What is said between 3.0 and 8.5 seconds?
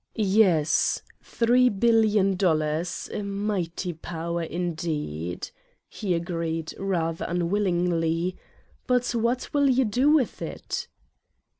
a mighty power, indeed," he agreed, rather unwillingly